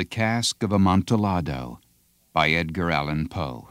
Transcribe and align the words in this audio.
The 0.00 0.06
Cask 0.06 0.62
of 0.62 0.72
Amontillado 0.72 1.78
by 2.32 2.48
Edgar 2.48 2.90
Allan 2.90 3.28
Poe. 3.28 3.68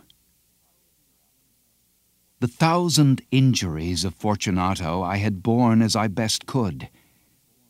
The 2.40 2.48
thousand 2.48 3.24
injuries 3.32 4.06
of 4.06 4.14
Fortunato 4.14 5.02
I 5.02 5.18
had 5.18 5.42
borne 5.42 5.82
as 5.82 5.96
I 5.96 6.08
best 6.08 6.46
could, 6.46 6.88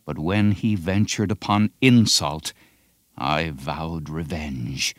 but 0.03 0.19
when 0.19 0.51
he 0.51 0.75
ventured 0.75 1.31
upon 1.31 1.71
insult, 1.79 2.51
I 3.17 3.51
vowed 3.51 4.09
revenge. 4.09 4.93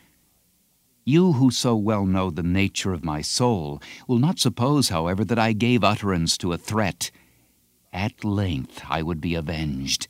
You 1.05 1.33
who 1.33 1.51
so 1.51 1.75
well 1.75 2.07
know 2.07 2.31
the 2.31 2.41
nature 2.41 2.93
of 2.93 3.05
my 3.05 3.21
soul 3.21 3.79
will 4.07 4.17
not 4.17 4.39
suppose, 4.39 4.89
however, 4.89 5.23
that 5.25 5.37
I 5.37 5.53
gave 5.53 5.83
utterance 5.83 6.35
to 6.39 6.51
a 6.51 6.57
threat. 6.57 7.11
At 7.93 8.25
length 8.25 8.81
I 8.89 9.03
would 9.03 9.21
be 9.21 9.35
avenged. 9.35 10.07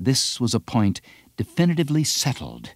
This 0.00 0.40
was 0.40 0.54
a 0.54 0.58
point 0.58 1.02
definitively 1.36 2.02
settled. 2.02 2.74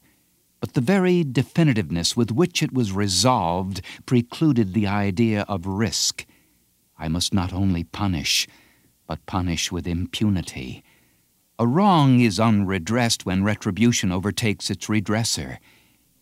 But 0.62 0.74
the 0.74 0.80
very 0.80 1.24
definitiveness 1.24 2.16
with 2.16 2.30
which 2.30 2.62
it 2.62 2.72
was 2.72 2.92
resolved 2.92 3.82
precluded 4.06 4.74
the 4.74 4.86
idea 4.86 5.42
of 5.48 5.66
risk. 5.66 6.24
I 6.96 7.08
must 7.08 7.34
not 7.34 7.52
only 7.52 7.82
punish, 7.82 8.46
but 9.08 9.26
punish 9.26 9.72
with 9.72 9.88
impunity. 9.88 10.84
A 11.58 11.66
wrong 11.66 12.20
is 12.20 12.38
unredressed 12.38 13.26
when 13.26 13.42
retribution 13.42 14.12
overtakes 14.12 14.70
its 14.70 14.86
redresser. 14.86 15.58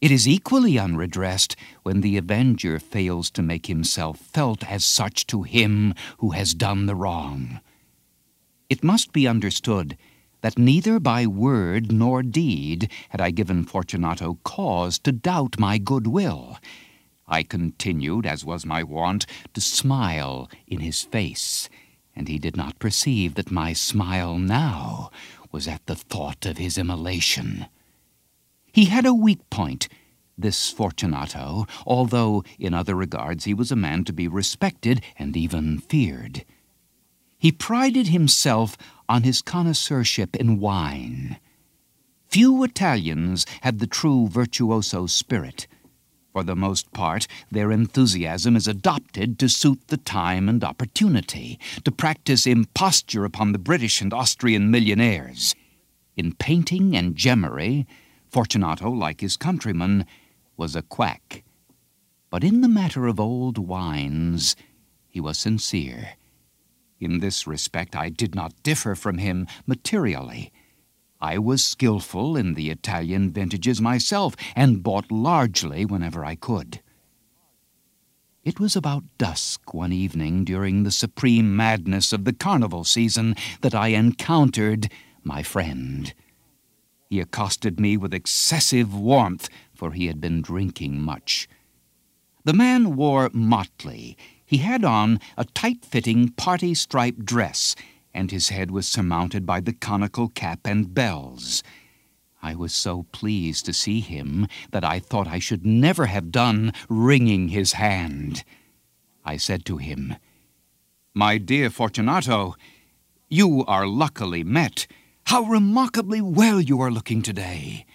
It 0.00 0.10
is 0.10 0.26
equally 0.26 0.78
unredressed 0.78 1.54
when 1.82 2.00
the 2.00 2.16
avenger 2.16 2.78
fails 2.78 3.30
to 3.32 3.42
make 3.42 3.66
himself 3.66 4.18
felt 4.18 4.64
as 4.64 4.86
such 4.86 5.26
to 5.26 5.42
him 5.42 5.92
who 6.16 6.30
has 6.30 6.54
done 6.54 6.86
the 6.86 6.96
wrong. 6.96 7.60
It 8.70 8.82
must 8.82 9.12
be 9.12 9.28
understood 9.28 9.98
that 10.42 10.58
neither 10.58 10.98
by 10.98 11.26
word 11.26 11.92
nor 11.92 12.22
deed 12.22 12.90
had 13.10 13.20
I 13.20 13.30
given 13.30 13.64
Fortunato 13.64 14.38
cause 14.44 14.98
to 15.00 15.12
doubt 15.12 15.58
my 15.58 15.78
good 15.78 16.06
will. 16.06 16.58
I 17.26 17.42
continued, 17.42 18.26
as 18.26 18.44
was 18.44 18.66
my 18.66 18.82
wont, 18.82 19.26
to 19.54 19.60
smile 19.60 20.50
in 20.66 20.80
his 20.80 21.02
face, 21.02 21.68
and 22.14 22.26
he 22.26 22.38
did 22.38 22.56
not 22.56 22.78
perceive 22.78 23.34
that 23.34 23.50
my 23.50 23.72
smile 23.72 24.38
now 24.38 25.10
was 25.52 25.68
at 25.68 25.86
the 25.86 25.94
thought 25.94 26.44
of 26.46 26.58
his 26.58 26.76
immolation. 26.76 27.66
He 28.72 28.86
had 28.86 29.06
a 29.06 29.14
weak 29.14 29.48
point, 29.50 29.88
this 30.36 30.70
Fortunato, 30.70 31.66
although 31.86 32.42
in 32.58 32.74
other 32.74 32.94
regards 32.94 33.44
he 33.44 33.54
was 33.54 33.70
a 33.70 33.76
man 33.76 34.04
to 34.04 34.12
be 34.12 34.26
respected 34.26 35.02
and 35.18 35.36
even 35.36 35.78
feared. 35.78 36.44
He 37.38 37.52
prided 37.52 38.08
himself 38.08 38.76
on 39.10 39.24
his 39.24 39.42
connoisseurship 39.42 40.36
in 40.36 40.60
wine. 40.60 41.36
Few 42.28 42.62
Italians 42.62 43.44
have 43.62 43.78
the 43.78 43.88
true 43.88 44.28
virtuoso 44.28 45.08
spirit. 45.08 45.66
For 46.32 46.44
the 46.44 46.54
most 46.54 46.92
part, 46.92 47.26
their 47.50 47.72
enthusiasm 47.72 48.54
is 48.54 48.68
adopted 48.68 49.36
to 49.40 49.48
suit 49.48 49.88
the 49.88 49.96
time 49.96 50.48
and 50.48 50.62
opportunity, 50.62 51.58
to 51.84 51.90
practice 51.90 52.46
imposture 52.46 53.24
upon 53.24 53.50
the 53.50 53.58
British 53.58 54.00
and 54.00 54.14
Austrian 54.14 54.70
millionaires. 54.70 55.56
In 56.16 56.32
painting 56.34 56.94
and 56.94 57.16
gemmery, 57.16 57.86
Fortunato, 58.28 58.90
like 58.90 59.22
his 59.22 59.36
countrymen, 59.36 60.06
was 60.56 60.76
a 60.76 60.82
quack. 60.82 61.42
But 62.30 62.44
in 62.44 62.60
the 62.60 62.68
matter 62.68 63.08
of 63.08 63.18
old 63.18 63.58
wines, 63.58 64.54
he 65.08 65.18
was 65.18 65.36
sincere. 65.36 66.10
In 67.00 67.20
this 67.20 67.46
respect, 67.46 67.96
I 67.96 68.10
did 68.10 68.34
not 68.34 68.62
differ 68.62 68.94
from 68.94 69.16
him 69.18 69.46
materially. 69.66 70.52
I 71.18 71.38
was 71.38 71.64
skilful 71.64 72.36
in 72.36 72.54
the 72.54 72.70
Italian 72.70 73.30
vintages 73.30 73.80
myself, 73.80 74.36
and 74.54 74.82
bought 74.82 75.10
largely 75.10 75.86
whenever 75.86 76.24
I 76.24 76.34
could. 76.34 76.80
It 78.44 78.60
was 78.60 78.76
about 78.76 79.04
dusk 79.18 79.74
one 79.74 79.92
evening 79.92 80.44
during 80.44 80.82
the 80.82 80.90
supreme 80.90 81.54
madness 81.56 82.12
of 82.12 82.24
the 82.24 82.32
carnival 82.32 82.84
season 82.84 83.34
that 83.62 83.74
I 83.74 83.88
encountered 83.88 84.90
my 85.22 85.42
friend. 85.42 86.12
He 87.10 87.20
accosted 87.20 87.80
me 87.80 87.96
with 87.96 88.14
excessive 88.14 88.94
warmth, 88.94 89.48
for 89.74 89.92
he 89.92 90.06
had 90.06 90.20
been 90.20 90.40
drinking 90.40 91.00
much. 91.00 91.48
The 92.44 92.54
man 92.54 92.96
wore 92.96 93.30
motley. 93.32 94.16
He 94.50 94.58
had 94.58 94.84
on 94.84 95.20
a 95.36 95.44
tight 95.44 95.84
fitting 95.84 96.30
party 96.30 96.74
striped 96.74 97.24
dress, 97.24 97.76
and 98.12 98.32
his 98.32 98.48
head 98.48 98.72
was 98.72 98.88
surmounted 98.88 99.46
by 99.46 99.60
the 99.60 99.72
conical 99.72 100.26
cap 100.28 100.62
and 100.64 100.92
bells. 100.92 101.62
I 102.42 102.56
was 102.56 102.74
so 102.74 103.04
pleased 103.12 103.64
to 103.66 103.72
see 103.72 104.00
him 104.00 104.48
that 104.72 104.82
I 104.82 104.98
thought 104.98 105.28
I 105.28 105.38
should 105.38 105.64
never 105.64 106.06
have 106.06 106.32
done 106.32 106.72
wringing 106.88 107.50
his 107.50 107.74
hand. 107.74 108.42
I 109.24 109.36
said 109.36 109.64
to 109.66 109.76
him, 109.76 110.16
My 111.14 111.38
dear 111.38 111.70
Fortunato, 111.70 112.56
you 113.28 113.64
are 113.66 113.86
luckily 113.86 114.42
met. 114.42 114.88
How 115.26 115.42
remarkably 115.42 116.20
well 116.20 116.60
you 116.60 116.80
are 116.80 116.90
looking 116.90 117.22
today! 117.22 117.86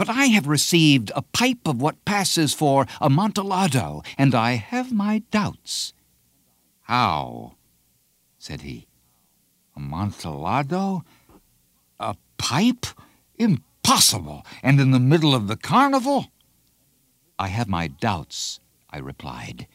But 0.00 0.08
I 0.08 0.28
have 0.28 0.46
received 0.46 1.12
a 1.14 1.20
pipe 1.20 1.68
of 1.68 1.82
what 1.82 2.06
passes 2.06 2.54
for 2.54 2.86
Amontillado, 3.02 4.02
and 4.16 4.34
I 4.34 4.52
have 4.52 4.90
my 4.92 5.18
doubts. 5.30 5.92
How? 6.84 7.56
said 8.38 8.62
he. 8.62 8.86
Amontillado? 9.76 11.04
A 11.98 12.16
pipe? 12.38 12.86
Impossible! 13.38 14.46
And 14.62 14.80
in 14.80 14.90
the 14.90 14.98
middle 14.98 15.34
of 15.34 15.48
the 15.48 15.56
carnival? 15.58 16.28
I 17.38 17.48
have 17.48 17.68
my 17.68 17.86
doubts, 17.86 18.58
I 18.88 19.00
replied. 19.00 19.66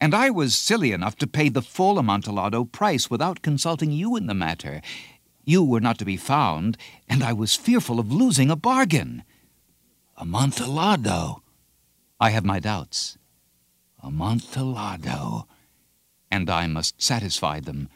And 0.00 0.14
I 0.14 0.30
was 0.30 0.54
silly 0.54 0.92
enough 0.92 1.16
to 1.16 1.26
pay 1.26 1.50
the 1.50 1.60
full 1.60 1.98
Amontillado 1.98 2.64
price 2.64 3.10
without 3.10 3.42
consulting 3.42 3.92
you 3.92 4.16
in 4.16 4.28
the 4.28 4.34
matter. 4.34 4.80
You 5.44 5.62
were 5.62 5.80
not 5.80 5.98
to 5.98 6.06
be 6.06 6.16
found, 6.16 6.78
and 7.06 7.22
I 7.22 7.34
was 7.34 7.54
fearful 7.54 8.00
of 8.00 8.10
losing 8.10 8.50
a 8.50 8.56
bargain. 8.56 9.24
Amontillado. 10.16 11.42
I 12.20 12.30
have 12.30 12.44
my 12.44 12.60
doubts. 12.60 13.18
Amontillado. 14.02 15.46
And 16.30 16.48
I 16.48 16.66
must 16.66 17.00
satisfy 17.00 17.60
them. 17.60 17.88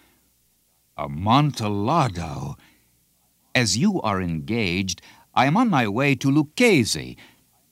Amontillado. 0.96 2.56
As 3.54 3.76
you 3.76 4.00
are 4.02 4.20
engaged, 4.20 5.02
I 5.34 5.46
am 5.46 5.56
on 5.56 5.68
my 5.68 5.86
way 5.86 6.14
to 6.16 6.30
Lucchese. 6.30 7.16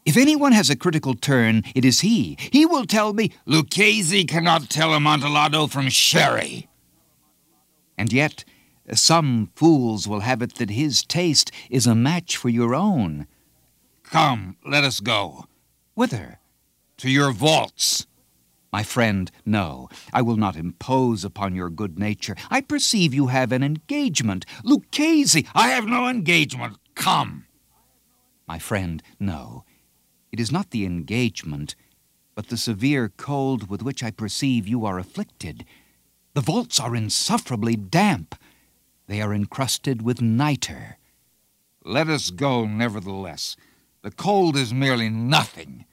If 0.04 0.16
anyone 0.16 0.52
has 0.52 0.68
a 0.68 0.76
critical 0.76 1.14
turn, 1.14 1.62
it 1.74 1.84
is 1.84 2.00
he. 2.00 2.36
He 2.52 2.66
will 2.66 2.84
tell 2.84 3.14
me, 3.14 3.32
Lucchese 3.46 4.24
cannot 4.24 4.68
tell 4.68 4.92
Amontillado 4.92 5.66
from 5.66 5.88
sherry. 5.88 6.68
And 7.96 8.12
yet, 8.12 8.44
some 8.92 9.50
fools 9.54 10.06
will 10.06 10.20
have 10.20 10.42
it 10.42 10.56
that 10.56 10.70
his 10.70 11.02
taste 11.02 11.50
is 11.70 11.86
a 11.86 11.94
match 11.94 12.36
for 12.36 12.50
your 12.50 12.74
own. 12.74 13.26
Come, 14.04 14.56
let 14.64 14.84
us 14.84 15.00
go. 15.00 15.46
Whither? 15.94 16.38
To 16.98 17.10
your 17.10 17.32
vaults. 17.32 18.06
My 18.72 18.82
friend, 18.82 19.30
no. 19.44 19.88
I 20.12 20.22
will 20.22 20.36
not 20.36 20.56
impose 20.56 21.24
upon 21.24 21.54
your 21.54 21.70
good 21.70 21.98
nature. 21.98 22.36
I 22.50 22.60
perceive 22.60 23.14
you 23.14 23.28
have 23.28 23.52
an 23.52 23.62
engagement. 23.62 24.44
Lucchese, 24.64 25.46
I 25.54 25.68
have 25.68 25.86
no 25.86 26.08
engagement. 26.08 26.78
Come. 26.94 27.46
My 28.46 28.58
friend, 28.58 29.02
no. 29.20 29.64
It 30.32 30.40
is 30.40 30.50
not 30.50 30.70
the 30.70 30.84
engagement, 30.84 31.76
but 32.34 32.48
the 32.48 32.56
severe 32.56 33.12
cold 33.16 33.70
with 33.70 33.82
which 33.82 34.02
I 34.02 34.10
perceive 34.10 34.66
you 34.66 34.84
are 34.84 34.98
afflicted. 34.98 35.64
The 36.34 36.40
vaults 36.40 36.80
are 36.80 36.96
insufferably 36.96 37.76
damp. 37.76 38.34
They 39.06 39.20
are 39.22 39.32
encrusted 39.32 40.02
with 40.02 40.20
nitre. 40.20 40.96
Let 41.84 42.08
us 42.08 42.30
go, 42.30 42.66
nevertheless. 42.66 43.56
The 44.04 44.10
cold 44.10 44.54
is 44.54 44.74
merely 44.74 45.08
nothing. 45.08 45.86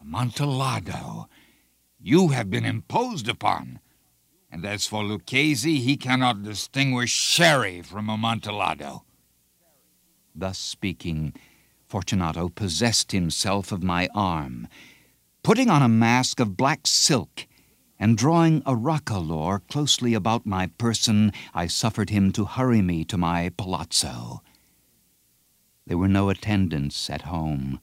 Amontillado, 0.00 1.28
you 2.00 2.28
have 2.28 2.48
been 2.48 2.64
imposed 2.64 3.28
upon. 3.28 3.80
And 4.50 4.64
as 4.64 4.86
for 4.86 5.04
Lucchese, 5.04 5.80
he 5.80 5.98
cannot 5.98 6.42
distinguish 6.42 7.10
sherry 7.10 7.82
from 7.82 8.08
Amontillado. 8.08 9.04
Thus 10.34 10.56
speaking, 10.56 11.34
Fortunato 11.86 12.48
possessed 12.48 13.12
himself 13.12 13.72
of 13.72 13.82
my 13.82 14.08
arm. 14.14 14.66
Putting 15.42 15.68
on 15.68 15.82
a 15.82 15.86
mask 15.86 16.40
of 16.40 16.56
black 16.56 16.86
silk, 16.86 17.46
and 18.00 18.16
drawing 18.16 18.62
a 18.64 18.74
roquelaure 18.74 19.60
closely 19.68 20.14
about 20.14 20.46
my 20.46 20.68
person, 20.78 21.30
I 21.52 21.66
suffered 21.66 22.08
him 22.08 22.32
to 22.32 22.46
hurry 22.46 22.80
me 22.80 23.04
to 23.04 23.18
my 23.18 23.50
palazzo. 23.58 24.40
There 25.86 25.98
were 25.98 26.08
no 26.08 26.30
attendants 26.30 27.10
at 27.10 27.22
home. 27.22 27.78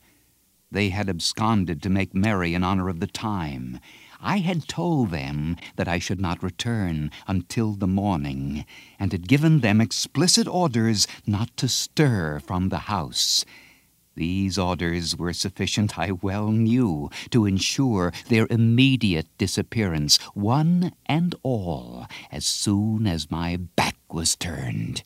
They 0.71 0.89
had 0.89 1.07
absconded 1.07 1.83
to 1.83 1.89
make 1.89 2.15
merry 2.15 2.56
in 2.56 2.63
honor 2.63 2.89
of 2.89 3.00
the 3.00 3.06
time. 3.06 3.80
I 4.19 4.38
had 4.38 4.68
told 4.68 5.12
them 5.12 5.57
that 5.75 5.88
I 5.88 6.00
should 6.00 6.19
not 6.19 6.42
return 6.42 7.12
until 7.27 7.74
the 7.74 7.88
morning, 7.88 8.65
and 8.98 9.12
had 9.12 9.27
given 9.27 9.59
them 9.59 9.80
explicit 9.80 10.48
orders 10.48 11.07
not 11.27 11.56
to 11.57 11.68
stir 11.68 12.39
from 12.39 12.69
the 12.69 12.80
house. 12.80 13.45
These 14.15 14.57
orders 14.57 15.15
were 15.15 15.33
sufficient, 15.33 16.00
I 16.00 16.12
well 16.12 16.51
knew, 16.51 17.09
to 17.30 17.45
ensure 17.45 18.13
their 18.30 18.47
immediate 18.50 19.27
disappearance, 19.38 20.18
one 20.33 20.94
and 21.06 21.36
all, 21.44 22.07
as 22.31 22.45
soon 22.45 23.06
as 23.06 23.30
my 23.30 23.57
back 23.57 23.97
was 24.12 24.36
turned. 24.36 25.04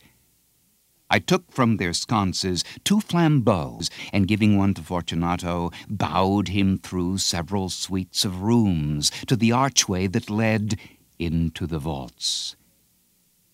I 1.09 1.19
took 1.19 1.51
from 1.51 1.77
their 1.77 1.93
sconces 1.93 2.63
two 2.83 2.99
flambeaux, 2.99 3.89
and 4.11 4.27
giving 4.27 4.57
one 4.57 4.73
to 4.73 4.81
Fortunato, 4.81 5.71
bowed 5.87 6.49
him 6.49 6.77
through 6.77 7.19
several 7.19 7.69
suites 7.69 8.25
of 8.25 8.41
rooms 8.41 9.11
to 9.27 9.35
the 9.35 9.51
archway 9.51 10.07
that 10.07 10.29
led 10.29 10.79
into 11.19 11.67
the 11.67 11.79
vaults. 11.79 12.55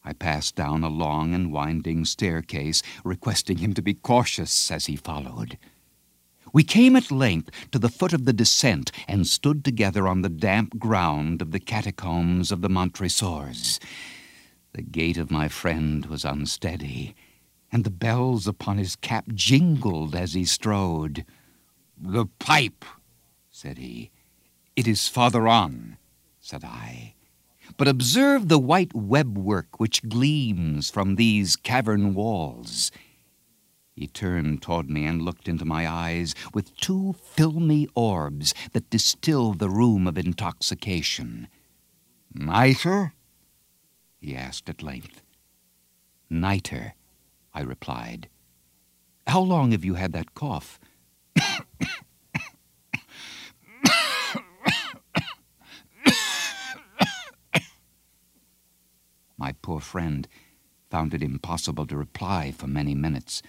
I 0.04 0.14
passed 0.14 0.56
down 0.56 0.84
a 0.84 0.90
long 0.90 1.34
and 1.36 1.52
winding 1.52 2.06
staircase, 2.06 2.82
requesting 3.04 3.58
him 3.58 3.74
to 3.76 3.82
be 3.82 3.94
cautious 3.94 4.72
as 4.72 4.88
he 4.88 4.96
followed. 4.96 5.58
We 6.54 6.64
came 6.64 6.96
at 6.96 7.12
length 7.12 7.52
to 7.72 7.80
the 7.80 7.90
foot 7.90 8.14
of 8.14 8.26
the 8.26 8.34
descent 8.34 8.92
and 9.08 9.28
stood 9.28 9.64
together 9.64 10.08
on 10.08 10.22
the 10.22 10.30
damp 10.30 10.80
ground 10.80 11.42
of 11.42 11.52
the 11.52 11.60
catacombs 11.60 12.52
of 12.52 12.62
the 12.62 12.70
Montresors. 12.70 13.80
The 14.74 14.82
gait 14.82 15.18
of 15.18 15.30
my 15.30 15.48
friend 15.48 16.06
was 16.08 16.26
unsteady, 16.26 17.16
and 17.72 17.84
the 17.84 17.90
bells 17.90 18.48
upon 18.48 18.78
his 18.78 18.96
cap 18.96 19.26
jingled 19.34 20.16
as 20.16 20.34
he 20.34 20.46
strode. 20.46 21.26
The 21.98 22.26
pipe, 22.40 22.84
said 23.50 23.78
he. 23.78 24.12
It 24.76 24.88
is 24.88 25.08
farther 25.08 25.48
on, 25.48 25.98
said 26.40 26.64
I. 26.64 27.16
But 27.78 27.88
observe 27.88 28.48
the 28.48 28.60
white 28.60 28.90
webwork 28.90 29.68
which 29.78 30.08
gleams 30.08 30.90
from 30.90 31.16
these 31.16 31.56
cavern 31.56 32.14
walls. 32.14 32.92
He 33.96 34.08
turned 34.08 34.62
toward 34.62 34.90
me 34.90 35.06
and 35.06 35.22
looked 35.22 35.48
into 35.48 35.66
my 35.66 35.88
eyes 35.88 36.34
with 36.54 36.76
two 36.78 37.16
filmy 37.22 37.88
orbs 37.94 38.54
that 38.72 38.90
distill 38.90 39.54
the 39.54 39.70
rheum 39.70 40.08
of 40.08 40.18
intoxication. 40.18 41.48
Niter? 42.34 43.14
he 44.20 44.36
asked 44.36 44.70
at 44.70 44.82
length. 44.82 45.22
Nitre, 46.30 46.94
I 47.54 47.62
replied. 47.62 48.30
How 49.28 49.42
long 49.42 49.72
have 49.72 49.86
you 49.86 49.96
had 49.96 50.14
that 50.14 50.34
cough? 50.34 50.80
My 59.38 59.54
poor 59.64 59.80
friend 59.80 60.28
found 60.92 61.14
it 61.16 61.24
impossible 61.24 61.88
to 61.88 61.98
reply 61.98 62.52
for 62.52 62.68
many 62.68 62.94
minutes. 62.94 63.42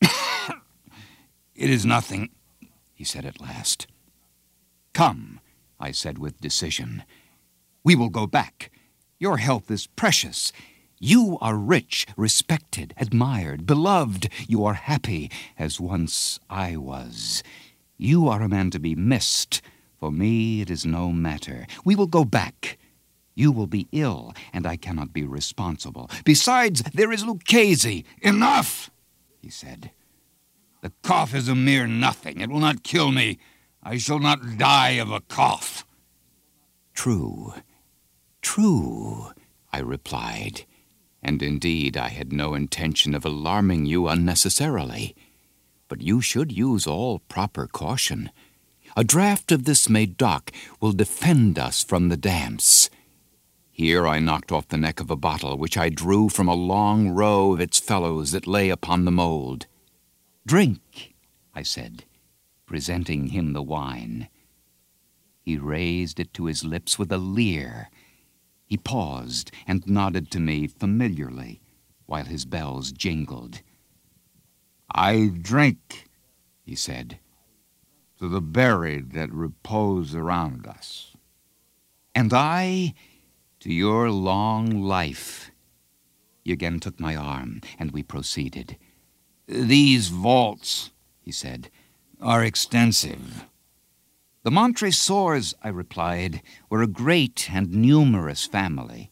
it 0.00 0.10
is 1.54 1.86
nothing, 1.86 2.30
he 2.92 3.04
said 3.04 3.24
at 3.24 3.40
last. 3.40 3.86
Come, 4.94 5.40
I 5.78 5.92
said 5.92 6.18
with 6.18 6.40
decision. 6.40 7.04
We 7.84 7.94
will 7.94 8.08
go 8.08 8.26
back. 8.26 8.72
Your 9.20 9.36
health 9.36 9.70
is 9.70 9.86
precious. 9.86 10.52
You 10.98 11.36
are 11.42 11.56
rich, 11.56 12.06
respected, 12.16 12.94
admired, 12.96 13.66
beloved. 13.66 14.30
You 14.48 14.64
are 14.64 14.74
happy, 14.74 15.30
as 15.58 15.78
once 15.78 16.40
I 16.48 16.76
was. 16.76 17.42
You 17.98 18.28
are 18.28 18.40
a 18.40 18.48
man 18.48 18.70
to 18.70 18.78
be 18.78 18.94
missed. 18.94 19.60
For 20.00 20.10
me, 20.10 20.62
it 20.62 20.70
is 20.70 20.86
no 20.86 21.12
matter. 21.12 21.66
We 21.84 21.94
will 21.94 22.06
go 22.06 22.24
back. 22.24 22.78
You 23.34 23.52
will 23.52 23.66
be 23.66 23.88
ill, 23.92 24.32
and 24.54 24.66
I 24.66 24.76
cannot 24.76 25.12
be 25.12 25.24
responsible. 25.24 26.10
Besides, 26.24 26.82
there 26.94 27.12
is 27.12 27.26
Lucchese. 27.26 28.06
Enough, 28.22 28.90
he 29.42 29.50
said. 29.50 29.90
The 30.80 30.92
cough 31.02 31.34
is 31.34 31.48
a 31.48 31.54
mere 31.54 31.86
nothing. 31.86 32.40
It 32.40 32.48
will 32.48 32.60
not 32.60 32.82
kill 32.82 33.10
me. 33.12 33.38
I 33.82 33.98
shall 33.98 34.18
not 34.18 34.56
die 34.56 34.92
of 34.92 35.10
a 35.10 35.20
cough. 35.20 35.84
True, 36.94 37.52
true, 38.40 39.32
I 39.70 39.80
replied. 39.80 40.64
And 41.26 41.42
indeed, 41.42 41.96
I 41.96 42.10
had 42.10 42.32
no 42.32 42.54
intention 42.54 43.12
of 43.12 43.24
alarming 43.24 43.84
you 43.84 44.06
unnecessarily. 44.06 45.16
But 45.88 46.00
you 46.00 46.20
should 46.20 46.52
use 46.52 46.86
all 46.86 47.18
proper 47.18 47.66
caution. 47.66 48.30
A 48.96 49.02
draught 49.02 49.50
of 49.50 49.64
this 49.64 49.88
Medoc 49.88 50.52
will 50.80 50.92
defend 50.92 51.58
us 51.58 51.82
from 51.82 52.10
the 52.10 52.16
damps. 52.16 52.90
Here 53.72 54.06
I 54.06 54.20
knocked 54.20 54.52
off 54.52 54.68
the 54.68 54.76
neck 54.76 55.00
of 55.00 55.10
a 55.10 55.16
bottle, 55.16 55.58
which 55.58 55.76
I 55.76 55.88
drew 55.88 56.28
from 56.28 56.46
a 56.46 56.54
long 56.54 57.08
row 57.08 57.52
of 57.52 57.60
its 57.60 57.80
fellows 57.80 58.30
that 58.30 58.46
lay 58.46 58.70
upon 58.70 59.04
the 59.04 59.10
mould. 59.10 59.66
Drink, 60.46 61.16
I 61.52 61.64
said, 61.64 62.04
presenting 62.66 63.30
him 63.30 63.52
the 63.52 63.64
wine. 63.64 64.28
He 65.42 65.58
raised 65.58 66.20
it 66.20 66.32
to 66.34 66.44
his 66.44 66.62
lips 66.62 67.00
with 67.00 67.10
a 67.10 67.18
leer. 67.18 67.90
He 68.66 68.76
paused 68.76 69.50
and 69.66 69.86
nodded 69.86 70.30
to 70.32 70.40
me 70.40 70.66
familiarly 70.66 71.60
while 72.06 72.24
his 72.24 72.44
bells 72.44 72.92
jingled. 72.92 73.62
I 74.92 75.30
drink, 75.40 76.08
he 76.64 76.74
said, 76.74 77.18
to 78.18 78.28
the 78.28 78.40
buried 78.40 79.12
that 79.12 79.32
repose 79.32 80.14
around 80.14 80.66
us. 80.66 81.14
And 82.14 82.32
I 82.32 82.94
to 83.60 83.72
your 83.72 84.10
long 84.10 84.82
life. 84.82 85.50
He 86.42 86.52
again 86.52 86.80
took 86.80 86.98
my 87.00 87.14
arm, 87.16 87.60
and 87.78 87.90
we 87.90 88.02
proceeded. 88.02 88.76
These 89.46 90.08
vaults, 90.08 90.90
he 91.20 91.32
said, 91.32 91.70
are 92.20 92.42
extensive. 92.42 93.46
The 94.46 94.52
Montresors, 94.52 95.54
I 95.64 95.70
replied, 95.70 96.40
were 96.70 96.80
a 96.80 96.86
great 96.86 97.50
and 97.52 97.72
numerous 97.72 98.46
family. 98.46 99.10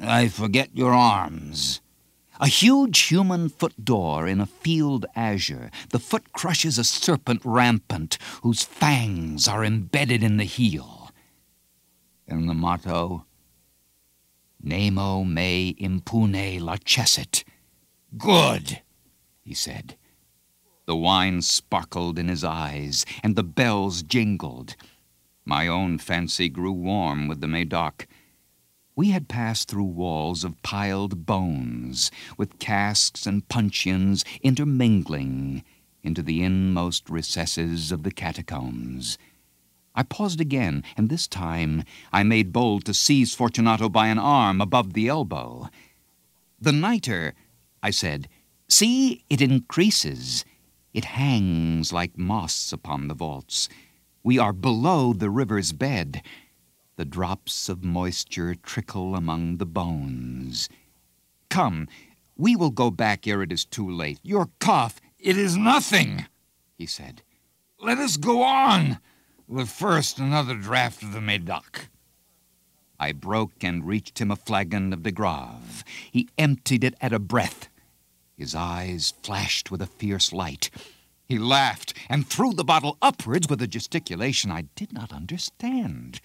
I 0.00 0.26
forget 0.26 0.76
your 0.76 0.92
arms. 0.92 1.80
A 2.40 2.48
huge 2.48 3.02
human 3.02 3.50
foot 3.50 3.84
d'or 3.84 4.26
in 4.26 4.40
a 4.40 4.46
field 4.46 5.06
azure. 5.14 5.70
The 5.90 6.00
foot 6.00 6.32
crushes 6.32 6.76
a 6.76 6.82
serpent 6.82 7.42
rampant, 7.44 8.18
whose 8.42 8.64
fangs 8.64 9.46
are 9.46 9.64
embedded 9.64 10.24
in 10.24 10.38
the 10.38 10.42
heel. 10.42 11.12
And 12.26 12.48
the 12.48 12.54
motto? 12.54 13.26
Nemo 14.60 15.22
me 15.22 15.76
impune 15.78 16.58
lacessit. 16.58 17.44
Good, 18.18 18.82
he 19.40 19.54
said. 19.54 19.96
The 20.86 20.96
wine 20.96 21.40
sparkled 21.42 22.18
in 22.18 22.28
his 22.28 22.44
eyes, 22.44 23.06
and 23.22 23.36
the 23.36 23.42
bells 23.42 24.02
jingled. 24.02 24.76
My 25.44 25.66
own 25.66 25.98
fancy 25.98 26.48
grew 26.48 26.72
warm 26.72 27.26
with 27.28 27.40
the 27.40 27.48
Medoc. 27.48 28.06
We 28.96 29.10
had 29.10 29.28
passed 29.28 29.68
through 29.68 29.84
walls 29.84 30.44
of 30.44 30.62
piled 30.62 31.26
bones, 31.26 32.10
with 32.36 32.58
casks 32.58 33.26
and 33.26 33.48
puncheons 33.48 34.24
intermingling 34.42 35.64
into 36.02 36.22
the 36.22 36.42
inmost 36.42 37.08
recesses 37.08 37.90
of 37.90 38.02
the 38.02 38.12
catacombs. 38.12 39.18
I 39.94 40.02
paused 40.02 40.40
again, 40.40 40.84
and 40.96 41.08
this 41.08 41.26
time 41.26 41.84
I 42.12 42.24
made 42.24 42.52
bold 42.52 42.84
to 42.84 42.94
seize 42.94 43.34
Fortunato 43.34 43.88
by 43.88 44.08
an 44.08 44.18
arm 44.18 44.60
above 44.60 44.92
the 44.92 45.08
elbow. 45.08 45.70
The 46.60 46.72
nitre, 46.72 47.34
I 47.82 47.90
said, 47.90 48.28
see, 48.68 49.24
it 49.30 49.40
increases. 49.40 50.44
It 50.94 51.04
hangs 51.06 51.92
like 51.92 52.16
moss 52.16 52.72
upon 52.72 53.08
the 53.08 53.14
vaults. 53.14 53.68
We 54.22 54.38
are 54.38 54.52
below 54.52 55.12
the 55.12 55.28
river's 55.28 55.72
bed. 55.72 56.22
The 56.94 57.04
drops 57.04 57.68
of 57.68 57.82
moisture 57.82 58.54
trickle 58.54 59.16
among 59.16 59.56
the 59.56 59.66
bones. 59.66 60.68
Come, 61.50 61.88
we 62.36 62.54
will 62.54 62.70
go 62.70 62.92
back 62.92 63.26
ere 63.26 63.42
it 63.42 63.50
is 63.50 63.64
too 63.64 63.90
late. 63.90 64.20
Your 64.22 64.50
cough, 64.60 65.00
it 65.18 65.36
is 65.36 65.56
nothing, 65.56 66.26
he 66.78 66.86
said. 66.86 67.22
Let 67.80 67.98
us 67.98 68.16
go 68.16 68.44
on 68.44 69.00
with 69.48 69.68
first 69.68 70.20
another 70.20 70.54
draught 70.54 71.02
of 71.02 71.12
the 71.12 71.20
Medoc. 71.20 71.88
I 73.00 73.10
broke 73.10 73.64
and 73.64 73.84
reached 73.84 74.20
him 74.20 74.30
a 74.30 74.36
flagon 74.36 74.92
of 74.92 75.02
de 75.02 75.10
Grave. 75.10 75.82
He 76.12 76.28
emptied 76.38 76.84
it 76.84 76.94
at 77.00 77.12
a 77.12 77.18
breath. 77.18 77.68
His 78.36 78.54
eyes 78.54 79.14
flashed 79.22 79.70
with 79.70 79.80
a 79.80 79.86
fierce 79.86 80.32
light. 80.32 80.70
He 81.26 81.38
laughed 81.38 81.94
and 82.08 82.26
threw 82.26 82.52
the 82.52 82.64
bottle 82.64 82.98
upwards 83.00 83.48
with 83.48 83.62
a 83.62 83.66
gesticulation 83.66 84.50
I 84.50 84.62
did 84.74 84.92
not 84.92 85.12
understand. 85.12 86.20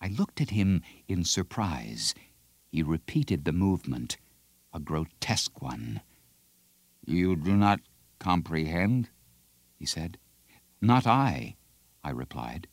I 0.00 0.08
looked 0.08 0.40
at 0.40 0.50
him 0.50 0.82
in 1.08 1.24
surprise. 1.24 2.14
He 2.70 2.82
repeated 2.82 3.44
the 3.44 3.52
movement, 3.52 4.16
a 4.72 4.80
grotesque 4.80 5.62
one. 5.62 6.02
You 7.04 7.36
do 7.36 7.56
not 7.56 7.80
comprehend? 8.18 9.08
he 9.78 9.86
said. 9.86 10.18
Not 10.80 11.06
I. 11.06 11.56
I 12.04 12.10
replied. 12.10 12.68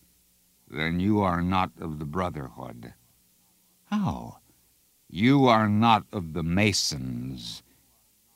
Then 0.68 1.00
you 1.00 1.22
are 1.22 1.42
not 1.42 1.72
of 1.80 2.00
the 2.00 2.06
Brotherhood. 2.06 2.94
How? 3.86 4.40
You 5.10 5.48
are 5.48 5.68
not 5.68 6.06
of 6.12 6.34
the 6.34 6.44
Masons. 6.44 7.64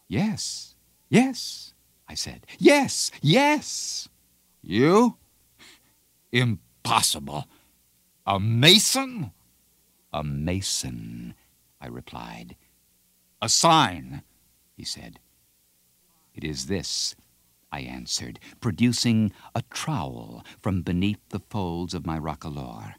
Yes, 0.07 0.75
yes, 1.09 1.73
I 2.07 2.13
said. 2.13 2.45
Yes, 2.59 3.11
yes. 3.21 4.09
You? 4.61 5.17
Impossible. 6.31 7.47
A 8.25 8.39
mason? 8.39 9.31
A 10.11 10.23
mason, 10.23 11.33
I 11.81 11.87
replied. 11.87 12.55
A 13.41 13.49
sign, 13.49 14.23
he 14.77 14.85
said. 14.85 15.19
It 16.33 16.43
is 16.43 16.67
this, 16.67 17.15
I 17.71 17.81
answered, 17.81 18.39
producing 18.61 19.31
a 19.53 19.63
trowel 19.69 20.43
from 20.61 20.81
beneath 20.81 21.19
the 21.29 21.41
folds 21.49 21.93
of 21.93 22.05
my 22.05 22.17
roquelaure. 22.17 22.93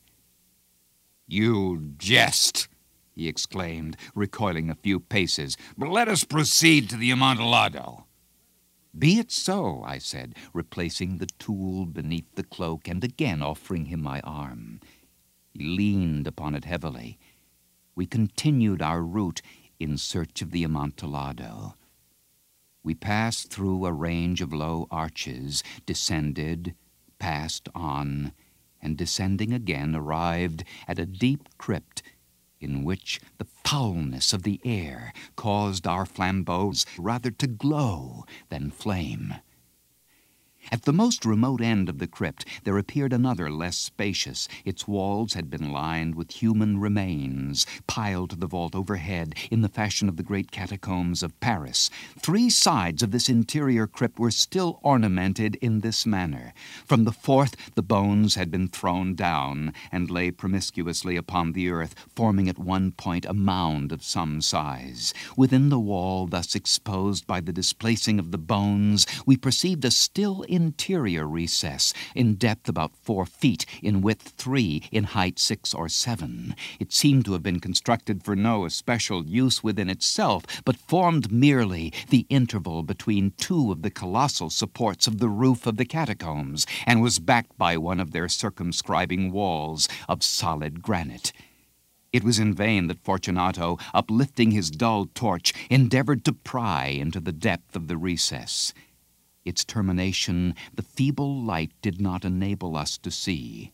You 1.26 1.94
jest, 1.96 2.68
he 3.14 3.28
exclaimed, 3.28 3.96
recoiling 4.14 4.68
a 4.68 4.74
few 4.74 4.98
paces. 4.98 5.56
But 5.78 5.90
let 5.90 6.08
us 6.08 6.24
proceed 6.24 6.90
to 6.90 6.96
the 6.96 7.10
Amontillado. 7.10 8.06
Be 8.96 9.18
it 9.18 9.32
so, 9.32 9.82
I 9.84 9.98
said, 9.98 10.34
replacing 10.52 11.18
the 11.18 11.28
tool 11.38 11.86
beneath 11.86 12.34
the 12.34 12.44
cloak 12.44 12.88
and 12.88 13.02
again 13.02 13.42
offering 13.42 13.86
him 13.86 14.02
my 14.02 14.20
arm. 14.20 14.80
He 15.52 15.64
leaned 15.64 16.26
upon 16.26 16.54
it 16.54 16.64
heavily. 16.64 17.18
We 17.94 18.06
continued 18.06 18.82
our 18.82 19.02
route 19.02 19.42
in 19.78 19.96
search 19.98 20.42
of 20.42 20.50
the 20.50 20.64
Amontillado. 20.64 21.74
We 22.82 22.94
passed 22.94 23.50
through 23.50 23.86
a 23.86 23.92
range 23.92 24.40
of 24.40 24.52
low 24.52 24.86
arches, 24.90 25.62
descended, 25.86 26.74
passed 27.18 27.68
on, 27.74 28.32
and 28.80 28.96
descending 28.96 29.52
again 29.52 29.94
arrived 29.94 30.64
at 30.86 30.98
a 30.98 31.06
deep 31.06 31.48
crypt 31.56 32.02
in 32.64 32.82
which 32.82 33.20
the 33.38 33.46
foulness 33.64 34.32
of 34.32 34.42
the 34.42 34.60
air 34.64 35.12
caused 35.36 35.86
our 35.86 36.04
flambeaux 36.06 36.84
rather 36.98 37.30
to 37.30 37.46
glow 37.46 38.24
than 38.48 38.70
flame. 38.70 39.34
At 40.72 40.82
the 40.82 40.92
most 40.92 41.24
remote 41.24 41.60
end 41.60 41.88
of 41.88 41.98
the 41.98 42.06
crypt 42.06 42.44
there 42.64 42.78
appeared 42.78 43.12
another 43.12 43.50
less 43.50 43.76
spacious. 43.76 44.48
Its 44.64 44.88
walls 44.88 45.34
had 45.34 45.50
been 45.50 45.70
lined 45.70 46.14
with 46.14 46.42
human 46.42 46.78
remains, 46.78 47.66
piled 47.86 48.30
to 48.30 48.36
the 48.36 48.46
vault 48.46 48.74
overhead 48.74 49.34
in 49.50 49.60
the 49.60 49.68
fashion 49.68 50.08
of 50.08 50.16
the 50.16 50.22
great 50.22 50.50
catacombs 50.50 51.22
of 51.22 51.38
Paris. 51.40 51.90
Three 52.18 52.50
sides 52.50 53.02
of 53.02 53.10
this 53.10 53.28
interior 53.28 53.86
crypt 53.86 54.18
were 54.18 54.30
still 54.30 54.80
ornamented 54.82 55.56
in 55.56 55.80
this 55.80 56.06
manner. 56.06 56.54
From 56.86 57.04
the 57.04 57.12
fourth 57.12 57.56
the 57.74 57.82
bones 57.82 58.34
had 58.34 58.50
been 58.50 58.68
thrown 58.68 59.14
down 59.14 59.72
and 59.92 60.10
lay 60.10 60.30
promiscuously 60.30 61.16
upon 61.16 61.52
the 61.52 61.68
earth, 61.68 61.94
forming 62.16 62.48
at 62.48 62.58
one 62.58 62.92
point 62.92 63.26
a 63.26 63.34
mound 63.34 63.92
of 63.92 64.02
some 64.02 64.40
size. 64.40 65.12
Within 65.36 65.68
the 65.68 65.78
wall 65.78 66.26
thus 66.26 66.54
exposed 66.54 67.26
by 67.26 67.40
the 67.40 67.52
displacing 67.52 68.18
of 68.18 68.30
the 68.30 68.38
bones, 68.38 69.06
we 69.26 69.36
perceived 69.36 69.84
a 69.84 69.90
still 69.90 70.42
interior 70.54 71.26
recess, 71.26 71.92
in 72.14 72.34
depth 72.34 72.68
about 72.68 72.96
four 73.02 73.26
feet, 73.26 73.66
in 73.82 74.00
width 74.00 74.34
three, 74.36 74.82
in 74.90 75.04
height 75.04 75.38
six 75.38 75.74
or 75.74 75.88
seven. 75.88 76.54
It 76.78 76.92
seemed 76.92 77.24
to 77.24 77.32
have 77.32 77.42
been 77.42 77.60
constructed 77.60 78.22
for 78.22 78.36
no 78.36 78.64
especial 78.64 79.24
use 79.26 79.62
within 79.62 79.90
itself, 79.90 80.44
but 80.64 80.76
formed 80.76 81.32
merely 81.32 81.92
the 82.10 82.26
interval 82.28 82.82
between 82.82 83.32
two 83.36 83.72
of 83.72 83.82
the 83.82 83.90
colossal 83.90 84.50
supports 84.50 85.06
of 85.06 85.18
the 85.18 85.28
roof 85.28 85.66
of 85.66 85.76
the 85.76 85.84
catacombs, 85.84 86.66
and 86.86 87.02
was 87.02 87.18
backed 87.18 87.56
by 87.58 87.76
one 87.76 88.00
of 88.00 88.12
their 88.12 88.28
circumscribing 88.28 89.32
walls 89.32 89.88
of 90.08 90.22
solid 90.22 90.82
granite. 90.82 91.32
It 92.12 92.22
was 92.22 92.38
in 92.38 92.54
vain 92.54 92.86
that 92.86 93.02
Fortunato, 93.02 93.76
uplifting 93.92 94.52
his 94.52 94.70
dull 94.70 95.06
torch, 95.14 95.52
endeavored 95.68 96.24
to 96.26 96.32
pry 96.32 96.86
into 96.86 97.18
the 97.18 97.32
depth 97.32 97.74
of 97.74 97.88
the 97.88 97.96
recess. 97.96 98.72
Its 99.44 99.64
termination 99.64 100.54
the 100.74 100.82
feeble 100.82 101.42
light 101.42 101.70
did 101.82 102.00
not 102.00 102.24
enable 102.24 102.76
us 102.76 102.96
to 102.98 103.10
see. 103.10 103.72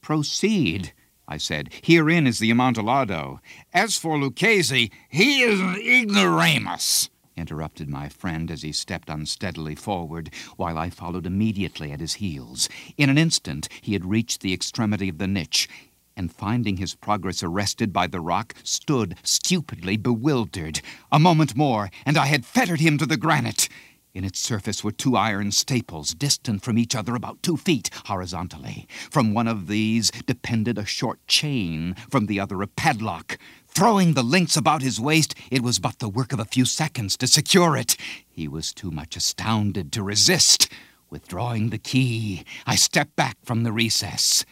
Proceed, 0.00 0.92
I 1.28 1.36
said. 1.36 1.70
Herein 1.82 2.26
is 2.26 2.38
the 2.38 2.50
Amontillado. 2.50 3.40
As 3.72 3.98
for 3.98 4.18
Lucchese, 4.18 4.90
he 5.08 5.42
is 5.42 5.60
an 5.60 5.76
ignoramus, 5.76 7.10
interrupted 7.36 7.88
my 7.88 8.08
friend 8.08 8.50
as 8.50 8.62
he 8.62 8.72
stepped 8.72 9.08
unsteadily 9.10 9.74
forward, 9.74 10.30
while 10.56 10.78
I 10.78 10.90
followed 10.90 11.26
immediately 11.26 11.92
at 11.92 12.00
his 12.00 12.14
heels. 12.14 12.68
In 12.96 13.10
an 13.10 13.18
instant 13.18 13.68
he 13.80 13.92
had 13.92 14.04
reached 14.04 14.40
the 14.40 14.52
extremity 14.52 15.08
of 15.08 15.18
the 15.18 15.26
niche, 15.26 15.68
and 16.16 16.32
finding 16.32 16.76
his 16.76 16.94
progress 16.94 17.42
arrested 17.42 17.92
by 17.92 18.06
the 18.06 18.20
rock, 18.20 18.54
stood 18.62 19.16
stupidly 19.22 19.96
bewildered. 19.96 20.80
A 21.10 21.18
moment 21.18 21.56
more, 21.56 21.90
and 22.06 22.16
I 22.16 22.26
had 22.26 22.46
fettered 22.46 22.80
him 22.80 22.98
to 22.98 23.06
the 23.06 23.16
granite. 23.16 23.68
In 24.14 24.22
its 24.22 24.38
surface 24.38 24.84
were 24.84 24.92
two 24.92 25.16
iron 25.16 25.50
staples, 25.50 26.14
distant 26.14 26.62
from 26.62 26.78
each 26.78 26.94
other 26.94 27.16
about 27.16 27.42
two 27.42 27.56
feet 27.56 27.90
horizontally. 28.06 28.86
From 29.10 29.34
one 29.34 29.48
of 29.48 29.66
these 29.66 30.12
depended 30.24 30.78
a 30.78 30.84
short 30.84 31.18
chain, 31.26 31.96
from 32.08 32.26
the 32.26 32.38
other 32.38 32.62
a 32.62 32.68
padlock. 32.68 33.38
Throwing 33.66 34.14
the 34.14 34.22
links 34.22 34.56
about 34.56 34.82
his 34.82 35.00
waist, 35.00 35.34
it 35.50 35.62
was 35.62 35.80
but 35.80 35.98
the 35.98 36.08
work 36.08 36.32
of 36.32 36.38
a 36.38 36.44
few 36.44 36.64
seconds 36.64 37.16
to 37.16 37.26
secure 37.26 37.76
it. 37.76 37.96
He 38.30 38.46
was 38.46 38.72
too 38.72 38.92
much 38.92 39.16
astounded 39.16 39.90
to 39.92 40.02
resist. 40.04 40.68
Withdrawing 41.10 41.70
the 41.70 41.78
key, 41.78 42.44
I 42.66 42.76
stepped 42.76 43.16
back 43.16 43.36
from 43.42 43.64
the 43.64 43.72
recess. 43.72 44.44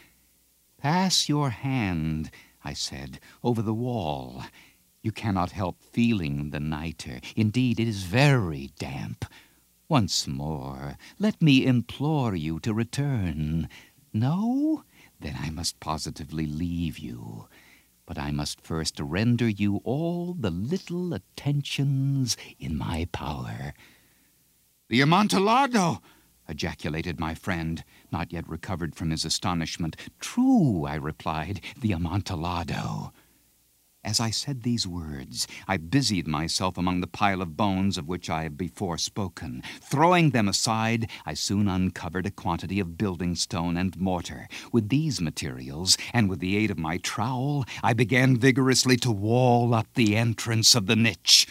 Pass 0.77 1.29
your 1.29 1.51
hand, 1.51 2.33
I 2.65 2.73
said, 2.73 3.21
over 3.45 3.63
the 3.63 3.73
wall. 3.73 4.43
You 5.05 5.13
cannot 5.13 5.53
help 5.53 5.81
feeling 5.85 6.51
the 6.51 6.59
nitre. 6.59 7.21
Indeed, 7.37 7.79
it 7.79 7.87
is 7.87 8.03
very 8.03 8.73
damp. 8.81 9.25
Once 9.93 10.27
more, 10.27 10.97
let 11.19 11.43
me 11.43 11.67
implore 11.67 12.35
you 12.35 12.59
to 12.59 12.73
return. 12.73 13.69
No? 14.11 14.85
Then 15.21 15.37
I 15.39 15.51
must 15.51 15.81
positively 15.81 16.47
leave 16.47 16.99
you. 16.99 17.47
But 18.07 18.17
I 18.17 18.31
must 18.31 18.63
first 18.63 18.99
render 18.99 19.47
you 19.47 19.83
all 19.85 20.33
the 20.33 20.51
little 20.51 21.13
attentions 21.13 22.39
in 22.59 22.75
my 22.75 23.07
power. 23.13 23.75
The 24.89 25.03
Amontillado! 25.03 26.01
ejaculated 26.49 27.21
my 27.21 27.35
friend, 27.35 27.85
not 28.11 28.33
yet 28.33 28.49
recovered 28.49 28.95
from 28.95 29.11
his 29.11 29.27
astonishment. 29.27 29.95
True, 30.21 30.87
I 30.87 30.95
replied, 30.95 31.61
the 31.79 31.93
Amontillado. 31.93 33.13
As 34.05 34.19
I 34.19 34.31
said 34.31 34.63
these 34.63 34.85
words, 34.85 35.47
I 35.69 35.77
busied 35.77 36.27
myself 36.27 36.77
among 36.77 37.01
the 37.01 37.07
pile 37.07 37.41
of 37.41 37.57
bones 37.57 37.97
of 37.97 38.09
which 38.09 38.29
I 38.29 38.43
have 38.43 38.57
before 38.57 38.99
spoken. 38.99 39.63
Throwing 39.81 40.31
them 40.31 40.49
aside, 40.49 41.09
I 41.25 41.35
soon 41.35 41.69
uncovered 41.69 42.27
a 42.27 42.33
quantity 42.33 42.81
of 42.81 42.99
building 42.99 43.37
stone 43.37 43.77
and 43.77 43.97
mortar. 43.97 44.49
With 44.73 44.89
these 44.89 45.21
materials, 45.21 45.97
and 46.13 46.29
with 46.29 46.41
the 46.41 46.57
aid 46.57 46.73
of 46.73 46.79
my 46.79 46.99
trowel, 46.99 47.65
I 47.85 47.93
began 47.93 48.37
vigorously 48.37 48.97
to 48.99 49.13
wall 49.13 49.73
up 49.73 49.87
the 49.95 50.17
entrance 50.17 50.75
of 50.75 50.87
the 50.87 50.97
niche. 50.97 51.47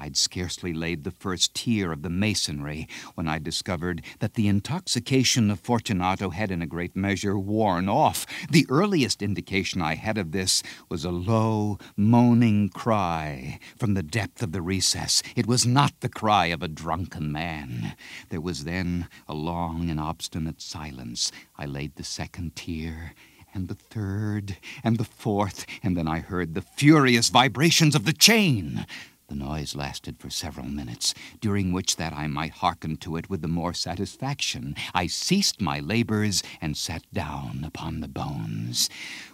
I'd 0.00 0.16
scarcely 0.16 0.72
laid 0.72 1.02
the 1.02 1.10
first 1.10 1.54
tier 1.54 1.90
of 1.90 2.02
the 2.02 2.10
masonry 2.10 2.86
when 3.16 3.26
I 3.26 3.40
discovered 3.40 4.02
that 4.20 4.34
the 4.34 4.46
intoxication 4.46 5.50
of 5.50 5.58
Fortunato 5.58 6.30
had 6.30 6.52
in 6.52 6.62
a 6.62 6.66
great 6.66 6.94
measure 6.94 7.36
worn 7.36 7.88
off. 7.88 8.24
The 8.48 8.64
earliest 8.68 9.22
indication 9.22 9.82
I 9.82 9.96
had 9.96 10.16
of 10.16 10.30
this 10.30 10.62
was 10.88 11.04
a 11.04 11.10
low, 11.10 11.78
moaning 11.96 12.68
cry 12.68 13.58
from 13.76 13.94
the 13.94 14.04
depth 14.04 14.40
of 14.40 14.52
the 14.52 14.62
recess. 14.62 15.20
It 15.34 15.48
was 15.48 15.66
not 15.66 15.98
the 15.98 16.08
cry 16.08 16.46
of 16.46 16.62
a 16.62 16.68
drunken 16.68 17.32
man. 17.32 17.96
There 18.28 18.40
was 18.40 18.62
then 18.62 19.08
a 19.26 19.34
long 19.34 19.90
and 19.90 19.98
obstinate 19.98 20.62
silence. 20.62 21.32
I 21.56 21.66
laid 21.66 21.96
the 21.96 22.04
second 22.04 22.54
tier 22.54 23.14
and 23.54 23.66
the 23.66 23.74
third, 23.74 24.58
and 24.84 24.98
the 24.98 25.04
fourth, 25.04 25.64
and 25.82 25.96
then 25.96 26.06
I 26.06 26.20
heard 26.20 26.54
the 26.54 26.60
furious 26.60 27.30
vibrations 27.30 27.94
of 27.94 28.04
the 28.04 28.12
chain. 28.12 28.86
The 29.28 29.34
noise 29.34 29.76
lasted 29.76 30.18
for 30.18 30.30
several 30.30 30.68
minutes, 30.68 31.12
during 31.42 31.70
which 31.70 31.96
that 31.96 32.14
I 32.14 32.28
might 32.28 32.52
hearken 32.52 32.96
to 32.98 33.16
it 33.16 33.28
with 33.28 33.42
the 33.42 33.46
more 33.48 33.74
satisfaction, 33.74 34.74
I 34.94 35.06
ceased 35.06 35.60
my 35.60 35.80
labors 35.80 36.42
and 36.62 36.74
sat 36.74 37.02
down 37.12 37.62
upon 37.62 38.00
the 38.00 38.08
bones. 38.08 38.88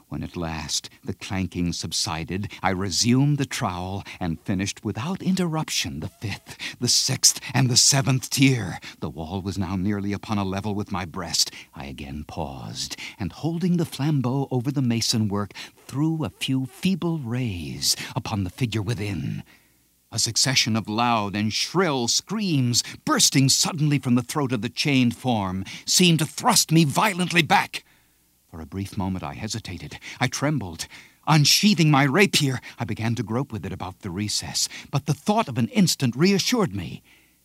When 0.09 0.25
at 0.25 0.37
last 0.37 0.91
the 1.05 1.15
clanking 1.15 1.73
subsided, 1.73 2.51
I 2.61 2.71
resumed 2.71 3.39
the 3.39 3.47
trowel 3.47 4.03
and 4.19 4.41
finished 4.41 4.85
without 4.85 5.23
interruption 5.23 6.01
the 6.01 6.09
fifth, 6.09 6.59
the 6.81 6.89
sixth, 6.89 7.39
and 7.55 7.71
the 7.71 7.77
seventh 7.77 8.31
tier. 8.31 8.81
The 8.99 9.09
wall 9.09 9.43
was 9.43 9.57
now 9.57 9.77
nearly 9.77 10.13
upon 10.13 10.39
a 10.39 10.45
level 10.45 10.75
with 10.75 10.91
my 10.91 11.05
breast. 11.05 11.53
I 11.73 11.85
again 11.85 12.25
paused, 12.27 12.97
and 13.17 13.31
holding 13.31 13.77
the 13.77 13.87
flambeau 13.87 14.49
over 14.51 14.73
the 14.73 14.83
mason 14.83 15.29
work, 15.29 15.53
threw 15.87 16.25
a 16.25 16.31
few 16.31 16.67
feeble 16.67 17.19
rays 17.19 17.95
upon 18.17 18.43
the 18.43 18.51
figure 18.51 18.83
within. 18.83 19.45
A 20.14 20.18
succession 20.21 20.76
of 20.76 20.88
loud 20.88 21.35
and 21.35 21.52
shrill 21.52 22.06
screams, 22.06 22.85
bursting 23.04 23.49
suddenly 23.49 23.99
from 23.99 24.14
the 24.14 24.23
throat 24.23 24.52
of 24.52 24.62
the 24.62 24.68
chained 24.68 25.16
form, 25.16 25.64
seemed 25.87 26.21
to 26.21 26.25
thrust 26.25 26.71
me 26.71 26.85
violently 26.85 27.42
back. 27.42 27.85
For 28.49 28.61
a 28.61 28.66
brief 28.66 28.97
moment 28.97 29.25
I 29.25 29.35
hesitated. 29.35 29.99
I 30.21 30.28
trembled. 30.28 30.87
Unsheathing 31.26 31.90
my 31.90 32.04
rapier, 32.04 32.61
I 32.78 32.85
began 32.85 33.16
to 33.16 33.25
grope 33.25 33.50
with 33.50 33.66
it 33.66 33.73
about 33.73 34.02
the 34.02 34.11
recess, 34.12 34.68
but 34.92 35.06
the 35.06 35.14
thought 35.14 35.49
of 35.49 35.59
an 35.59 35.66
instant 35.71 36.14
reassured 36.14 36.76
me. 36.76 37.02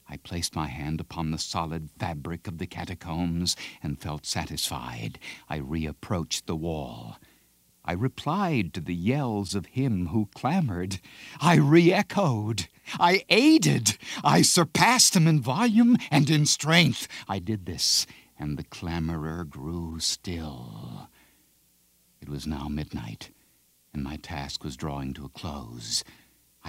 I 0.08 0.18
placed 0.18 0.56
my 0.56 0.68
hand 0.68 1.02
upon 1.02 1.32
the 1.32 1.40
solid 1.40 1.90
fabric 1.98 2.48
of 2.48 2.60
the 2.60 2.68
catacombs 2.68 3.56
and 3.82 4.00
felt 4.00 4.28
satisfied. 4.28 5.18
I 5.50 5.58
reapproached 5.58 6.46
the 6.46 6.56
wall. 6.56 7.18
I 7.90 7.94
replied 7.94 8.76
to 8.76 8.82
the 8.82 8.94
yells 8.94 9.56
of 9.56 9.66
him 9.66 10.10
who 10.10 10.30
clamored. 10.36 11.00
I 11.42 11.56
re 11.56 11.92
echoed. 11.92 12.68
I 13.00 13.24
aided. 13.30 13.98
I 14.24 14.44
surpassed 14.44 15.16
him 15.16 15.28
in 15.28 15.42
volume 15.42 15.98
and 16.12 16.30
in 16.30 16.46
strength. 16.46 17.08
I 17.28 17.40
did 17.40 17.66
this, 17.66 18.06
and 18.38 18.58
the 18.60 18.64
clamorer 18.64 19.44
grew 19.44 20.00
still. 20.00 21.10
It 22.22 22.30
was 22.30 22.46
now 22.46 22.68
midnight, 22.68 23.32
and 23.92 24.04
my 24.04 24.18
task 24.18 24.64
was 24.64 24.78
drawing 24.78 25.16
to 25.16 25.26
a 25.26 25.30
close. 25.30 26.04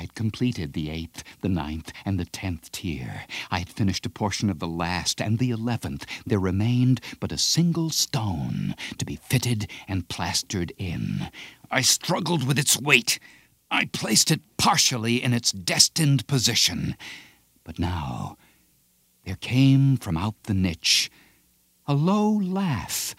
I 0.01 0.05
had 0.05 0.15
completed 0.15 0.73
the 0.73 0.89
eighth, 0.89 1.23
the 1.43 1.51
ninth, 1.51 1.93
and 2.07 2.19
the 2.19 2.25
tenth 2.25 2.73
tier. 2.73 3.27
I 3.51 3.59
had 3.59 3.69
finished 3.69 4.07
a 4.07 4.09
portion 4.09 4.49
of 4.49 4.59
the 4.59 4.67
last 4.67 5.21
and 5.21 5.39
the 5.39 5.51
eleventh. 5.51 6.07
There 6.25 6.41
remained 6.41 7.03
but 7.21 7.33
a 7.33 7.37
single 7.37 7.91
stone 7.91 8.75
to 8.97 9.05
be 9.05 9.17
fitted 9.17 9.71
and 9.87 10.09
plastered 10.09 10.73
in. 10.79 11.29
I 11.71 11.83
struggled 11.83 12.49
with 12.49 12.59
its 12.59 12.81
weight. 12.81 13.19
I 13.71 13.91
placed 13.93 14.31
it 14.31 14.41
partially 14.57 15.23
in 15.23 15.35
its 15.35 15.53
destined 15.53 16.27
position. 16.27 16.97
But 17.63 17.79
now 17.79 18.39
there 19.27 19.37
came 19.37 19.99
from 19.99 20.17
out 20.17 20.45
the 20.45 20.55
niche 20.55 21.11
a 21.87 21.93
low 21.93 22.31
laugh 22.31 23.15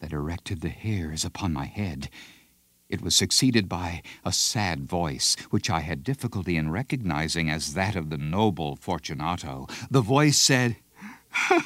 that 0.00 0.12
erected 0.12 0.60
the 0.60 0.68
hairs 0.68 1.24
upon 1.24 1.54
my 1.54 1.64
head. 1.64 2.10
It 2.90 3.00
was 3.02 3.14
succeeded 3.14 3.68
by 3.68 4.02
a 4.24 4.32
sad 4.32 4.88
voice, 4.88 5.36
which 5.50 5.70
I 5.70 5.80
had 5.80 6.02
difficulty 6.02 6.56
in 6.56 6.72
recognizing 6.72 7.48
as 7.48 7.74
that 7.74 7.94
of 7.94 8.10
the 8.10 8.18
noble 8.18 8.74
Fortunato. 8.74 9.68
The 9.88 10.00
voice 10.00 10.36
said, 10.36 10.76
A 11.48 11.62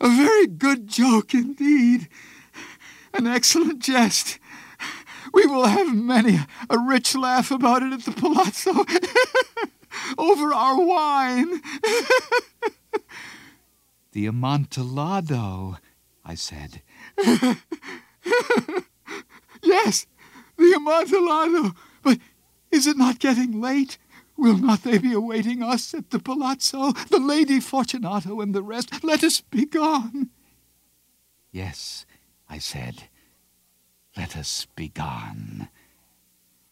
very 0.00 0.46
good 0.46 0.86
joke 0.86 1.32
indeed. 1.32 2.10
An 3.14 3.26
excellent 3.26 3.78
jest. 3.78 4.38
We 5.32 5.46
will 5.46 5.64
have 5.64 5.96
many 5.96 6.40
a 6.68 6.78
rich 6.78 7.14
laugh 7.14 7.50
about 7.50 7.82
it 7.82 7.94
at 7.94 8.04
the 8.04 8.12
palazzo 8.12 8.84
over 10.18 10.52
our 10.52 10.78
wine. 10.78 11.62
the 14.12 14.26
Amontillado 14.26 15.78
I 16.24 16.34
said. 16.34 16.82
yes, 19.62 20.06
the 20.56 20.74
Amontillado. 20.76 21.74
But 22.02 22.18
is 22.70 22.86
it 22.86 22.96
not 22.96 23.18
getting 23.18 23.60
late? 23.60 23.98
Will 24.36 24.56
not 24.56 24.82
they 24.82 24.98
be 24.98 25.12
awaiting 25.12 25.62
us 25.62 25.94
at 25.94 26.10
the 26.10 26.18
palazzo? 26.18 26.92
The 26.92 27.18
Lady 27.18 27.60
Fortunato 27.60 28.40
and 28.40 28.54
the 28.54 28.62
rest. 28.62 29.04
Let 29.04 29.22
us 29.22 29.40
be 29.40 29.66
gone. 29.66 30.30
Yes, 31.50 32.06
I 32.48 32.58
said. 32.58 33.04
Let 34.16 34.36
us 34.36 34.66
be 34.74 34.88
gone. 34.88 35.68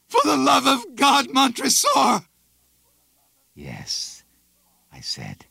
For 0.09 0.21
the 0.25 0.37
love 0.37 0.67
of 0.67 0.97
God, 0.97 1.31
Montresor! 1.33 2.23
Yes, 3.55 4.25
I 4.93 5.01
said. 5.01 5.47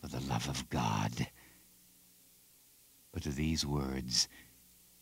For 0.00 0.08
the 0.08 0.20
love 0.20 0.48
of 0.48 0.68
God. 0.70 1.28
But 3.14 3.22
to 3.22 3.30
these 3.30 3.64
words 3.64 4.28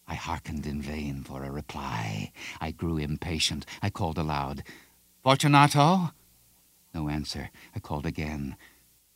I 0.07 0.15
hearkened 0.15 0.67
in 0.67 0.83
vain 0.83 1.25
for 1.25 1.43
a 1.43 1.51
reply. 1.51 2.31
I 2.61 2.71
grew 2.71 2.99
impatient. 2.99 3.65
I 3.81 3.89
called 3.89 4.19
aloud, 4.19 4.63
Fortunato? 5.23 6.11
No 6.93 7.09
answer. 7.09 7.49
I 7.75 7.81
called 7.81 8.05
again, 8.05 8.57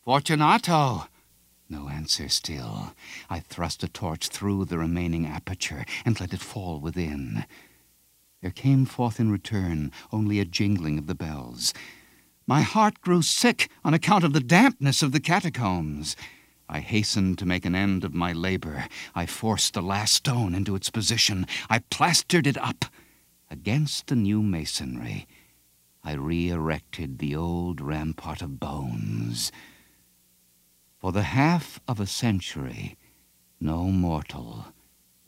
Fortunato! 0.03 1.07
No 1.69 1.89
answer 1.89 2.27
still. 2.27 2.95
I 3.29 3.39
thrust 3.41 3.83
a 3.83 3.87
torch 3.87 4.29
through 4.29 4.65
the 4.65 4.79
remaining 4.79 5.27
aperture 5.27 5.85
and 6.03 6.19
let 6.19 6.33
it 6.33 6.39
fall 6.39 6.79
within. 6.79 7.45
There 8.41 8.49
came 8.49 8.85
forth 8.85 9.19
in 9.19 9.31
return 9.31 9.91
only 10.11 10.39
a 10.39 10.45
jingling 10.45 10.97
of 10.97 11.05
the 11.05 11.13
bells. 11.13 11.71
My 12.47 12.61
heart 12.61 13.01
grew 13.01 13.21
sick 13.21 13.69
on 13.83 13.93
account 13.93 14.23
of 14.23 14.33
the 14.33 14.39
dampness 14.39 15.03
of 15.03 15.11
the 15.11 15.19
catacombs. 15.19 16.15
I 16.69 16.79
hastened 16.79 17.37
to 17.39 17.45
make 17.45 17.65
an 17.65 17.75
end 17.75 18.03
of 18.03 18.13
my 18.13 18.33
labor. 18.33 18.87
I 19.15 19.25
forced 19.25 19.73
the 19.73 19.81
last 19.81 20.13
stone 20.13 20.53
into 20.53 20.75
its 20.75 20.89
position. 20.89 21.47
I 21.69 21.79
plastered 21.79 22.45
it 22.45 22.57
up 22.57 22.85
against 23.49 24.07
the 24.07 24.15
new 24.15 24.41
masonry. 24.41 25.27
I 26.03 26.13
re 26.13 26.49
erected 26.49 27.19
the 27.19 27.35
old 27.35 27.79
rampart 27.79 28.41
of 28.41 28.59
bones. 28.59 29.51
For 30.99 31.11
the 31.11 31.23
half 31.23 31.79
of 31.87 31.99
a 31.99 32.07
century, 32.07 32.97
no 33.59 33.85
mortal 33.85 34.73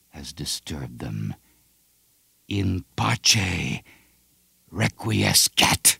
has 0.09 0.33
disturbed 0.33 0.99
them. 0.99 1.35
In 2.47 2.83
pace 2.95 3.81
requiescat. 4.71 5.98